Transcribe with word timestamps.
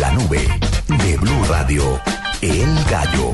La 0.00 0.12
nube 0.12 0.40
de 0.88 1.16
Blue 1.16 1.44
Radio, 1.48 2.00
El 2.42 2.68
Gallo. 2.90 3.32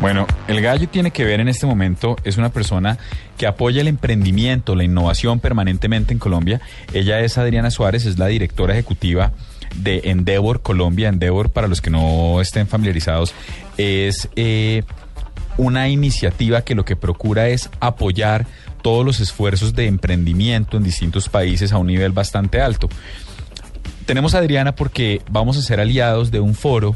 Bueno, 0.00 0.26
el 0.46 0.60
gallo 0.60 0.88
tiene 0.88 1.10
que 1.10 1.24
ver 1.24 1.40
en 1.40 1.48
este 1.48 1.66
momento, 1.66 2.16
es 2.22 2.36
una 2.36 2.50
persona 2.50 2.98
que 3.36 3.46
apoya 3.46 3.80
el 3.80 3.88
emprendimiento, 3.88 4.76
la 4.76 4.84
innovación 4.84 5.40
permanentemente 5.40 6.12
en 6.12 6.18
Colombia. 6.18 6.60
Ella 6.92 7.20
es 7.20 7.38
Adriana 7.38 7.70
Suárez, 7.70 8.04
es 8.06 8.18
la 8.18 8.26
directora 8.26 8.74
ejecutiva 8.74 9.32
de 9.74 10.02
Endeavor 10.04 10.62
Colombia. 10.62 11.08
Endeavor, 11.08 11.50
para 11.50 11.66
los 11.66 11.80
que 11.80 11.90
no 11.90 12.40
estén 12.40 12.68
familiarizados, 12.68 13.34
es 13.78 14.28
eh, 14.36 14.84
una 15.56 15.88
iniciativa 15.88 16.62
que 16.62 16.74
lo 16.74 16.84
que 16.84 16.96
procura 16.96 17.48
es 17.48 17.70
apoyar 17.80 18.46
todos 18.82 19.04
los 19.04 19.20
esfuerzos 19.20 19.74
de 19.74 19.86
emprendimiento 19.86 20.76
en 20.76 20.84
distintos 20.84 21.28
países 21.28 21.72
a 21.72 21.78
un 21.78 21.88
nivel 21.88 22.12
bastante 22.12 22.60
alto. 22.60 22.88
Tenemos 24.04 24.34
a 24.34 24.38
Adriana 24.38 24.74
porque 24.74 25.22
vamos 25.30 25.56
a 25.56 25.62
ser 25.62 25.80
aliados 25.80 26.30
de 26.30 26.40
un 26.40 26.54
foro 26.54 26.94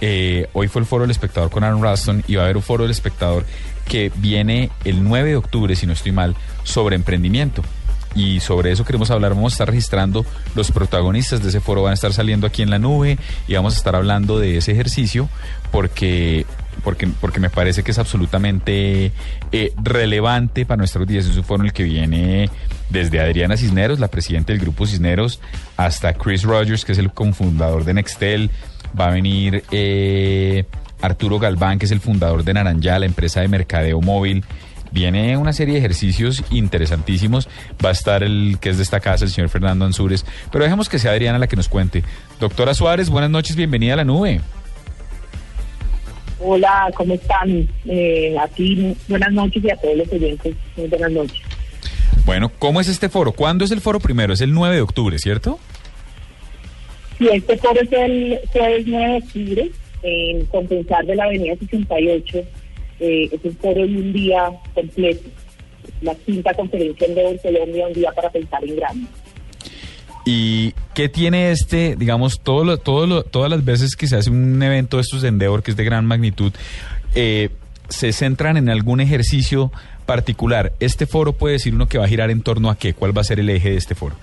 eh, 0.00 0.48
hoy 0.52 0.68
fue 0.68 0.80
el 0.80 0.86
foro 0.86 1.04
del 1.04 1.10
espectador 1.10 1.50
con 1.50 1.64
Aaron 1.64 1.82
Raston 1.82 2.24
y 2.26 2.34
va 2.34 2.42
a 2.42 2.44
haber 2.44 2.58
un 2.58 2.62
foro 2.62 2.84
del 2.84 2.90
espectador 2.90 3.46
que 3.88 4.12
viene 4.16 4.70
el 4.84 5.02
9 5.02 5.30
de 5.30 5.36
octubre, 5.36 5.76
si 5.76 5.86
no 5.86 5.92
estoy 5.92 6.12
mal, 6.12 6.36
sobre 6.62 6.96
emprendimiento. 6.96 7.62
Y 8.14 8.40
sobre 8.40 8.70
eso 8.70 8.84
queremos 8.84 9.10
hablar, 9.10 9.34
vamos 9.34 9.52
a 9.52 9.54
estar 9.54 9.68
registrando 9.68 10.24
los 10.54 10.70
protagonistas 10.70 11.42
de 11.42 11.48
ese 11.48 11.60
foro, 11.60 11.82
van 11.82 11.92
a 11.92 11.94
estar 11.94 12.12
saliendo 12.12 12.46
aquí 12.46 12.62
en 12.62 12.70
la 12.70 12.78
nube 12.78 13.18
y 13.48 13.54
vamos 13.54 13.74
a 13.74 13.76
estar 13.78 13.96
hablando 13.96 14.38
de 14.38 14.58
ese 14.58 14.72
ejercicio 14.72 15.28
porque 15.72 16.46
porque, 16.84 17.08
porque 17.20 17.40
me 17.40 17.50
parece 17.50 17.82
que 17.82 17.90
es 17.90 17.98
absolutamente 17.98 19.10
eh, 19.50 19.72
relevante 19.82 20.66
para 20.66 20.76
nuestros 20.76 21.08
días. 21.08 21.24
Es 21.24 21.36
un 21.36 21.44
foro 21.44 21.62
en 21.62 21.68
el 21.68 21.72
que 21.72 21.82
viene 21.82 22.50
desde 22.90 23.20
Adriana 23.20 23.56
Cisneros, 23.56 23.98
la 23.98 24.08
presidenta 24.08 24.52
del 24.52 24.60
Grupo 24.60 24.86
Cisneros, 24.86 25.40
hasta 25.76 26.12
Chris 26.12 26.44
Rogers, 26.44 26.84
que 26.84 26.92
es 26.92 26.98
el 26.98 27.10
cofundador 27.10 27.84
de 27.84 27.94
Nextel, 27.94 28.50
va 28.98 29.08
a 29.08 29.10
venir 29.10 29.64
eh, 29.70 30.64
Arturo 31.00 31.38
Galván, 31.38 31.78
que 31.78 31.86
es 31.86 31.90
el 31.90 32.00
fundador 32.00 32.44
de 32.44 32.54
Naranjá, 32.54 32.98
la 32.98 33.06
empresa 33.06 33.40
de 33.40 33.48
mercadeo 33.48 34.00
móvil. 34.00 34.44
Viene 34.92 35.36
una 35.36 35.52
serie 35.52 35.74
de 35.74 35.80
ejercicios 35.80 36.44
interesantísimos. 36.50 37.48
Va 37.84 37.88
a 37.88 37.92
estar 37.92 38.22
el 38.22 38.58
que 38.60 38.70
es 38.70 38.76
de 38.76 38.84
esta 38.84 39.00
casa, 39.00 39.24
el 39.24 39.30
señor 39.32 39.50
Fernando 39.50 39.84
Ansúrez. 39.84 40.24
Pero 40.52 40.62
dejemos 40.62 40.88
que 40.88 41.00
sea 41.00 41.10
Adriana 41.10 41.38
la 41.40 41.48
que 41.48 41.56
nos 41.56 41.68
cuente. 41.68 42.04
Doctora 42.38 42.74
Suárez, 42.74 43.10
buenas 43.10 43.30
noches, 43.30 43.56
bienvenida 43.56 43.94
a 43.94 43.96
la 43.96 44.04
nube. 44.04 44.40
Hola, 46.40 46.90
¿cómo 46.94 47.14
están? 47.14 47.68
Eh, 47.86 48.36
aquí, 48.40 48.94
buenas 49.08 49.32
noches 49.32 49.62
y 49.64 49.70
a 49.70 49.76
todos 49.76 49.96
los 49.96 50.12
oyentes, 50.12 50.54
buenas 50.76 51.12
noches. 51.12 51.42
Bueno, 52.26 52.50
¿cómo 52.58 52.80
es 52.80 52.88
este 52.88 53.08
foro? 53.08 53.32
¿Cuándo 53.32 53.64
es 53.64 53.70
el 53.70 53.80
foro 53.80 54.00
primero? 54.00 54.32
Es 54.32 54.40
el 54.40 54.52
9 54.52 54.76
de 54.76 54.82
octubre, 54.82 55.18
¿cierto? 55.18 55.58
Sí, 57.18 57.28
este 57.32 57.56
foro 57.58 57.80
es 57.80 57.92
el 57.92 58.40
jueves 58.52 58.84
9 58.86 59.12
de 59.12 59.18
octubre 59.18 59.70
en 60.02 60.46
Compensar 60.46 61.04
de 61.06 61.14
la 61.14 61.24
Avenida 61.24 61.54
68. 61.56 62.38
Eh, 63.00 63.28
es 63.32 63.40
un 63.44 63.56
foro 63.56 63.86
de 63.86 63.96
un 63.96 64.12
día 64.12 64.50
completo. 64.74 65.28
La 66.00 66.14
quinta 66.14 66.54
conferencia 66.54 67.06
en 67.06 67.38
Colombia, 67.38 67.86
un 67.86 67.92
día 67.92 68.12
para 68.12 68.30
pensar 68.30 68.64
en 68.64 68.76
grande. 68.76 69.06
¿Y 70.24 70.72
qué 70.94 71.08
tiene 71.08 71.50
este, 71.50 71.96
digamos, 71.96 72.40
todo 72.40 72.64
lo, 72.64 72.78
todo 72.78 73.06
lo, 73.06 73.24
todas 73.24 73.50
las 73.50 73.64
veces 73.64 73.94
que 73.94 74.06
se 74.06 74.16
hace 74.16 74.30
un 74.30 74.62
evento 74.62 74.96
de 74.96 75.02
estos 75.02 75.20
de 75.20 75.60
que 75.62 75.70
es 75.70 75.76
de 75.76 75.84
gran 75.84 76.06
magnitud, 76.06 76.52
eh, 77.14 77.50
se 77.88 78.12
centran 78.12 78.56
en 78.56 78.70
algún 78.70 79.00
ejercicio 79.00 79.70
particular? 80.06 80.72
¿Este 80.80 81.06
foro 81.06 81.34
puede 81.34 81.54
decir 81.54 81.74
uno 81.74 81.88
que 81.88 81.98
va 81.98 82.06
a 82.06 82.08
girar 82.08 82.30
en 82.30 82.40
torno 82.40 82.70
a 82.70 82.78
qué? 82.78 82.94
¿Cuál 82.94 83.16
va 83.16 83.20
a 83.20 83.24
ser 83.24 83.38
el 83.38 83.50
eje 83.50 83.70
de 83.70 83.76
este 83.76 83.94
foro? 83.94 84.16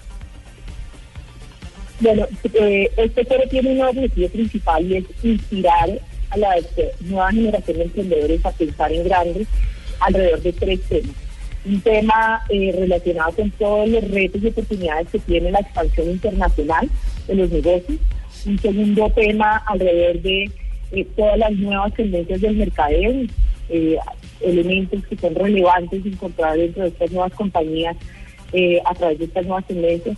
Bueno, 2.00 2.26
eh, 2.54 2.90
este 2.98 3.24
foro 3.26 3.44
tiene 3.48 3.74
un 3.74 3.82
objetivo 3.82 4.30
principal 4.30 4.84
y 4.92 4.98
es 4.98 5.06
inspirar 5.22 5.90
a 6.32 6.38
la 6.38 6.56
nueva 7.02 7.32
generación 7.32 7.78
de 7.78 7.84
emprendedores 7.84 8.44
a 8.44 8.52
pensar 8.52 8.92
en 8.92 9.04
grandes 9.04 9.48
alrededor 10.00 10.42
de 10.42 10.54
tres 10.54 10.82
temas. 10.90 11.16
Un 11.64 11.82
tema 11.82 12.42
eh, 12.50 12.76
relacionado 12.78 13.32
con 13.34 13.52
todos 13.52 13.88
los 13.88 14.10
retos 14.10 14.42
y 14.42 14.48
oportunidades 14.48 15.08
que 15.12 15.20
tiene 15.20 15.52
la 15.52 15.60
expansión 15.60 16.10
internacional 16.10 16.90
de 17.28 17.36
los 17.36 17.50
negocios. 17.52 18.00
Un 18.46 18.60
segundo 18.60 19.10
tema 19.12 19.58
alrededor 19.68 20.22
de 20.22 20.50
eh, 20.92 21.08
todas 21.16 21.38
las 21.38 21.52
nuevas 21.54 21.94
tendencias 21.94 22.42
del 22.42 22.56
mercadeo, 22.56 23.28
elementos 24.42 25.06
que 25.06 25.16
son 25.16 25.36
relevantes 25.36 26.06
encontrar 26.06 26.58
dentro 26.58 26.84
de 26.84 26.90
estas 26.90 27.12
nuevas 27.12 27.32
compañías 27.34 27.96
a 28.84 28.94
través 28.96 29.20
de 29.20 29.26
estas 29.26 29.46
nuevas 29.46 29.66
tendencias 29.66 30.18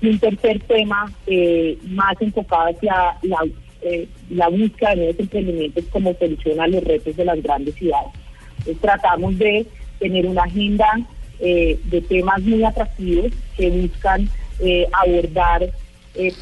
y 0.00 0.08
un 0.08 0.18
tercer 0.18 0.60
tema 0.60 1.12
eh, 1.26 1.76
más 1.88 2.14
enfocado 2.20 2.68
hacia 2.68 3.16
la, 3.22 3.38
eh, 3.82 4.08
la 4.30 4.48
búsqueda 4.48 4.90
de 4.90 4.96
nuevos 4.96 5.18
emprendimientos 5.18 5.84
como 5.90 6.14
solución 6.14 6.60
a 6.60 6.66
los 6.66 6.82
retos 6.84 7.16
de 7.16 7.24
las 7.24 7.42
grandes 7.42 7.74
ciudades. 7.74 8.12
tratamos 8.80 9.38
de 9.38 9.66
tener 10.00 10.26
una 10.26 10.42
agenda 10.42 10.86
eh, 11.38 11.78
de 11.84 12.00
temas 12.00 12.42
muy 12.42 12.64
atractivos 12.64 13.32
que 13.56 13.70
buscan 13.70 14.28
abordar 14.92 15.70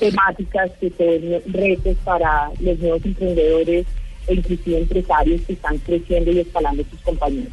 temáticas 0.01 0.73
que 0.81 0.91
son 0.91 1.53
retos 1.53 1.97
para 2.03 2.51
los 2.59 2.77
nuevos 2.81 3.05
emprendedores 3.05 3.87
e 4.27 4.35
inclusive 4.35 4.79
empresarios 4.79 5.41
que 5.43 5.53
están 5.53 5.79
creciendo 5.79 6.33
y 6.33 6.41
escalando 6.41 6.83
sus 6.91 7.01
compañías. 7.01 7.49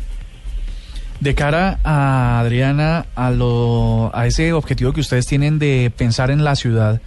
De 1.19 1.33
cara 1.33 1.79
a 1.83 2.39
Adriana, 2.39 3.05
a, 3.15 3.31
lo, 3.31 4.11
a 4.13 4.27
ese 4.27 4.53
objetivo 4.53 4.91
que 4.91 4.99
ustedes 4.99 5.25
tienen 5.25 5.59
de 5.59 5.91
pensar 5.95 6.29
en 6.29 6.43
la 6.43 6.55
ciudad, 6.55 7.01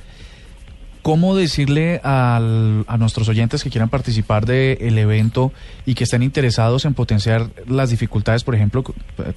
¿cómo 1.08 1.34
decirle 1.34 2.02
a 2.04 2.96
nuestros 2.98 3.30
oyentes 3.30 3.64
que 3.64 3.70
quieran 3.70 3.88
participar 3.88 4.44
del 4.44 4.98
evento 4.98 5.52
y 5.86 5.94
que 5.94 6.04
estén 6.04 6.22
interesados 6.22 6.84
en 6.84 6.92
potenciar 6.92 7.46
las 7.66 7.88
dificultades, 7.88 8.44
por 8.44 8.54
ejemplo, 8.54 8.84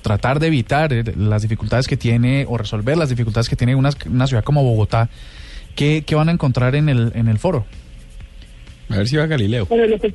tratar 0.01 0.41
de 0.41 0.47
evitar 0.47 0.91
eh, 0.91 1.05
las 1.15 1.43
dificultades 1.43 1.87
que 1.87 1.95
tiene 1.95 2.45
o 2.49 2.57
resolver 2.57 2.97
las 2.97 3.07
dificultades 3.07 3.47
que 3.47 3.55
tiene 3.55 3.75
una, 3.75 3.91
ciudad 3.91 4.43
como 4.43 4.65
Bogotá? 4.65 5.07
¿Qué, 5.73 6.03
van 6.13 6.27
a 6.27 6.33
encontrar 6.33 6.75
en 6.75 6.89
el, 6.89 7.13
en 7.15 7.29
el 7.29 7.39
foro? 7.39 7.65
A 8.89 8.97
ver 8.97 9.07
si 9.07 9.15
va 9.15 9.25
Galileo. 9.27 9.65
Bueno, 9.67 9.85
lo 9.85 9.97
que 9.97 10.09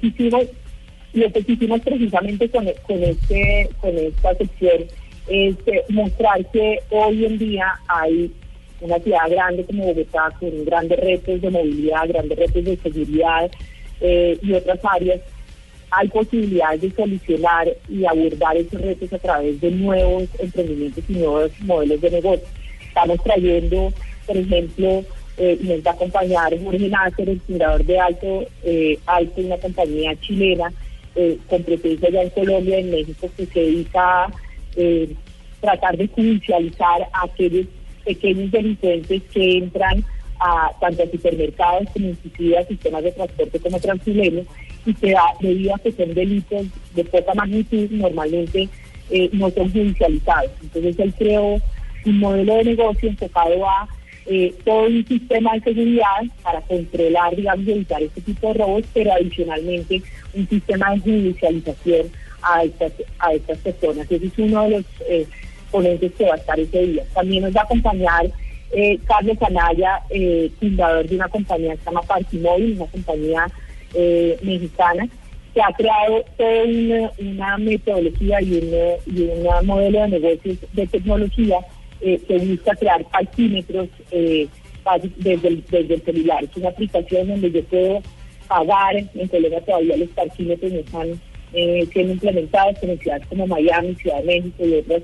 lo 1.14 1.32
que 1.32 1.44
hicimos 1.48 1.80
precisamente 1.80 2.50
con, 2.50 2.66
con, 2.86 3.02
este, 3.02 3.70
con 3.80 3.96
esta 3.96 4.34
sección 4.34 4.84
es 5.26 5.56
eh, 5.64 5.82
mostrar 5.88 6.44
que 6.52 6.80
hoy 6.90 7.24
en 7.24 7.38
día 7.38 7.80
hay 7.88 8.30
una 8.80 8.98
ciudad 8.98 9.30
grande 9.30 9.64
como 9.64 9.86
Bogotá 9.86 10.30
con 10.38 10.64
grandes 10.64 10.98
retos 11.00 11.40
de 11.40 11.50
movilidad, 11.50 12.08
grandes 12.08 12.38
retos 12.38 12.64
de 12.64 12.76
seguridad 12.76 13.50
eh, 14.00 14.38
y 14.42 14.52
otras 14.52 14.78
áreas. 14.82 15.20
Hay 15.90 16.08
posibilidades 16.08 16.80
de 16.80 16.90
solucionar 16.90 17.68
y 17.88 18.04
abordar 18.04 18.56
esos 18.56 18.80
retos 18.80 19.12
a 19.12 19.18
través 19.18 19.60
de 19.60 19.70
nuevos 19.70 20.24
emprendimientos 20.38 21.04
y 21.08 21.12
nuevos 21.12 21.50
modelos 21.60 22.00
de 22.00 22.10
negocio. 22.10 22.46
Estamos 22.86 23.22
trayendo, 23.22 23.92
por 24.26 24.36
ejemplo, 24.36 25.04
eh, 25.38 25.58
nos 25.60 25.86
va 25.86 25.90
a 25.90 25.94
acompañar 25.94 26.58
Jorge 26.62 26.88
Nácer, 26.88 27.28
el 27.28 27.40
fundador 27.40 27.84
de 27.84 27.98
Alto, 27.98 28.46
Alto, 29.06 29.40
una 29.40 29.56
compañía 29.58 30.18
chilena, 30.20 30.72
eh, 31.18 31.38
con 31.48 31.62
presencia 31.62 32.10
ya 32.10 32.22
en 32.22 32.30
Colombia, 32.30 32.78
en 32.78 32.90
México, 32.90 33.30
que 33.34 33.46
se 33.46 33.60
dedica 33.60 34.24
a 34.24 34.32
eh, 34.76 35.08
tratar 35.62 35.96
de 35.96 36.08
judicializar 36.08 37.08
aquellos 37.10 37.66
pequeños 38.06 38.50
delincuentes 38.50 39.22
que 39.32 39.58
entran 39.58 40.04
a 40.40 40.70
tanto 40.80 41.02
a 41.02 41.10
supermercados 41.10 41.88
como 41.92 42.08
inclusive 42.08 42.58
a 42.58 42.66
sistemas 42.66 43.02
de 43.02 43.12
transporte 43.12 43.58
como 43.58 43.80
Transmilenio 43.80 44.44
y 44.86 44.94
que 44.94 45.10
da, 45.12 45.22
debido 45.40 45.74
a 45.74 45.78
que 45.78 45.92
son 45.92 46.14
delitos 46.14 46.66
de 46.94 47.04
poca 47.04 47.34
magnitud 47.34 47.90
normalmente 47.90 48.68
eh, 49.10 49.28
no 49.32 49.50
son 49.50 49.70
judicializados. 49.72 50.50
Entonces 50.62 50.98
él 50.98 51.14
creó 51.18 51.56
un 52.04 52.18
modelo 52.18 52.56
de 52.56 52.64
negocio 52.64 53.08
enfocado 53.08 53.68
a 53.68 53.88
eh, 54.26 54.52
todo 54.64 54.86
un 54.86 55.06
sistema 55.06 55.54
de 55.54 55.60
seguridad 55.60 56.22
para 56.42 56.60
controlar, 56.62 57.36
digamos, 57.36 57.66
y 57.66 57.72
evitar 57.72 58.02
este 58.02 58.20
tipo 58.20 58.48
de 58.48 58.54
robos, 58.54 58.84
pero 58.92 59.12
adicionalmente 59.12 60.02
un 60.34 60.48
sistema 60.48 60.94
de 60.94 61.00
judicialización 61.00 62.06
a 62.42 62.64
estas, 62.64 62.92
a 63.18 63.34
estas 63.34 63.58
personas. 63.58 64.10
Ese 64.10 64.26
es 64.26 64.32
uno 64.38 64.64
de 64.64 64.70
los, 64.70 64.84
eh, 65.08 65.26
ponentes 65.70 66.12
que 66.12 66.24
va 66.24 66.34
a 66.34 66.38
estar 66.38 66.58
ese 66.58 66.82
día. 66.82 67.04
También 67.14 67.44
nos 67.44 67.54
va 67.54 67.60
a 67.60 67.64
acompañar 67.64 68.30
eh, 68.72 68.98
Carlos 69.06 69.36
Anaya, 69.40 70.02
eh, 70.10 70.50
fundador 70.58 71.08
de 71.08 71.14
una 71.16 71.28
compañía 71.28 71.72
que 71.72 71.78
se 71.78 71.84
llama 71.86 72.02
Partimóvil, 72.02 72.76
una 72.76 72.86
compañía 72.86 73.46
eh, 73.94 74.36
mexicana, 74.42 75.08
que 75.54 75.62
ha 75.62 75.72
creado 75.72 76.24
toda 76.36 77.12
una, 77.18 77.58
metodología 77.58 78.42
y 78.42 78.52
un 79.06 79.66
modelo 79.66 80.02
de 80.02 80.08
negocios 80.08 80.58
de 80.72 80.86
tecnología 80.86 81.58
que 82.00 82.38
busca 82.38 82.74
crear 82.74 83.02
parquímetros 83.06 83.88
desde, 84.10 85.48
el, 85.48 86.02
celular. 86.04 86.44
Es 86.44 86.56
una 86.56 86.68
aplicación 86.68 87.28
donde 87.28 87.50
yo 87.50 87.64
puedo 87.64 88.02
pagar, 88.46 88.96
en 88.96 89.28
Colombia 89.28 89.62
todavía 89.62 89.96
los 89.96 90.10
parquímetros 90.10 90.72
no 90.72 90.80
están 90.80 91.20
siendo 91.90 92.12
implementados, 92.12 92.76
en 92.82 92.98
ciudades 92.98 93.26
como 93.28 93.46
Miami, 93.46 93.94
Ciudad 93.94 94.18
de 94.18 94.24
México 94.24 94.66
y 94.66 94.74
otras 94.74 95.02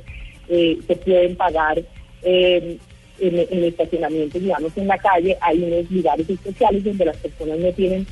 se 0.48 0.96
pueden 1.04 1.36
pagar 1.36 1.82
en, 2.22 2.78
en 3.20 3.64
estacionamientos, 3.64 4.42
digamos, 4.42 4.76
en 4.76 4.88
la 4.88 4.98
calle, 4.98 5.36
hay 5.40 5.62
unos 5.62 5.90
lugares 5.90 6.28
especiales 6.28 6.84
donde 6.84 7.04
las 7.04 7.16
personas 7.16 7.58
no 7.58 7.72
tienen 7.72 8.06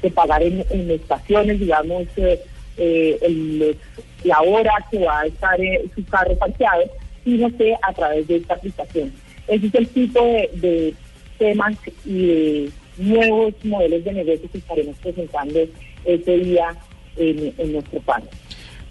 que 0.00 0.10
pagar 0.10 0.42
en, 0.42 0.90
estaciones, 0.90 1.58
digamos, 1.58 2.06
eh, 2.16 2.40
eh, 2.76 3.76
la 4.24 4.40
hora 4.42 4.72
que 4.90 4.98
va 4.98 5.20
a 5.20 5.26
estar 5.26 5.60
eh, 5.60 5.84
su 5.94 6.04
carro 6.06 6.36
parqueado, 6.36 6.82
sino 7.24 7.56
que 7.56 7.74
a 7.80 7.92
través 7.92 8.26
de 8.26 8.36
esta 8.36 8.54
aplicación. 8.54 9.12
Ese 9.48 9.66
es 9.66 9.74
el 9.74 9.88
tipo 9.88 10.22
de, 10.54 10.94
temas 11.38 11.76
y 12.04 12.26
de 12.26 12.70
nuevos 12.98 13.54
modelos 13.64 14.04
de 14.04 14.12
negocio 14.12 14.50
que 14.50 14.58
estaremos 14.58 14.96
presentando 14.98 15.60
este 16.04 16.38
día 16.38 16.76
en, 17.16 17.52
en 17.58 17.72
nuestro 17.72 18.00
panel. 18.00 18.28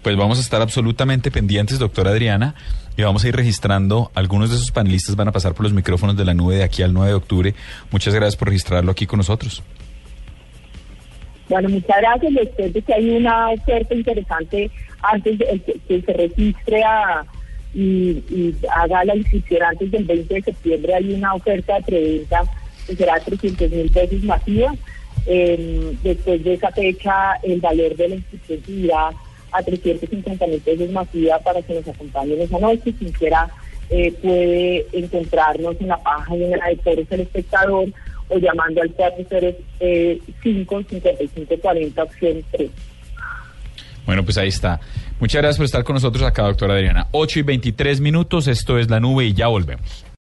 Pues 0.02 0.16
vamos 0.16 0.38
a 0.38 0.40
estar 0.40 0.60
absolutamente 0.60 1.30
pendientes, 1.30 1.78
doctora 1.78 2.10
Adriana, 2.10 2.56
y 2.96 3.02
vamos 3.02 3.24
a 3.24 3.28
ir 3.28 3.36
registrando. 3.36 4.10
Algunos 4.14 4.50
de 4.50 4.56
esos 4.56 4.72
panelistas 4.72 5.14
van 5.14 5.28
a 5.28 5.32
pasar 5.32 5.54
por 5.54 5.62
los 5.62 5.72
micrófonos 5.72 6.16
de 6.16 6.24
la 6.24 6.34
nube 6.34 6.56
de 6.56 6.64
aquí 6.64 6.82
al 6.82 6.92
9 6.92 7.10
de 7.10 7.14
octubre. 7.14 7.54
Muchas 7.92 8.12
gracias 8.12 8.34
por 8.34 8.48
registrarlo 8.48 8.90
aquí 8.90 9.06
con 9.06 9.18
nosotros. 9.18 9.62
Bueno, 11.48 11.68
muchas 11.68 11.96
gracias. 12.00 12.34
Después 12.34 12.72
de 12.72 12.82
que 12.82 12.94
hay 12.94 13.10
una 13.10 13.50
oferta 13.50 13.94
interesante 13.94 14.70
antes 15.02 15.38
de 15.38 15.78
que, 15.86 16.02
se 16.02 16.12
registre 16.12 16.82
y, 17.72 18.54
haga 18.74 19.04
la 19.04 19.14
inscripción 19.14 19.62
antes 19.62 19.88
del 19.88 20.04
20 20.04 20.34
de 20.34 20.42
septiembre, 20.42 20.94
hay 20.94 21.14
una 21.14 21.34
oferta 21.34 21.76
de 21.76 21.82
preventa 21.82 22.42
que 22.88 22.96
será 22.96 23.20
300 23.20 23.70
mil 23.70 23.90
pesos 23.90 24.22
masiva. 24.24 24.74
Eh, 25.26 25.96
después 26.02 26.42
de 26.42 26.54
esa 26.54 26.72
fecha, 26.72 27.34
el 27.44 27.60
valor 27.60 27.94
de 27.94 28.08
la 28.08 28.14
inscripción 28.16 28.62
a 29.52 29.62
350 29.62 30.46
mil 30.46 30.60
pesos 30.60 30.90
masiva 30.90 31.38
para 31.40 31.62
que 31.62 31.74
nos 31.74 31.86
acompañen 31.88 32.40
esa 32.40 32.58
noche. 32.58 32.92
Quien 32.98 33.12
quiera 33.12 33.48
eh, 33.90 34.12
puede 34.22 34.86
encontrarnos 34.92 35.76
en 35.80 35.88
la 35.88 35.98
página 35.98 36.68
de 36.68 36.76
Toros 36.76 37.06
el 37.10 37.20
Espectador 37.20 37.88
o 38.28 38.38
llamando 38.38 38.82
al 38.82 38.90
405 38.90 40.82
5540 40.88 42.02
opción 42.02 42.44
3. 42.52 42.70
Bueno, 44.06 44.24
pues 44.24 44.38
ahí 44.38 44.48
está. 44.48 44.80
Muchas 45.20 45.40
gracias 45.40 45.58
por 45.58 45.66
estar 45.66 45.84
con 45.84 45.94
nosotros 45.94 46.24
acá, 46.24 46.42
doctora 46.42 46.74
Adriana. 46.74 47.06
8 47.12 47.40
y 47.40 47.42
23 47.42 48.00
minutos, 48.00 48.48
esto 48.48 48.78
es 48.78 48.90
La 48.90 48.98
Nube 48.98 49.26
y 49.26 49.34
ya 49.34 49.46
volvemos. 49.46 50.04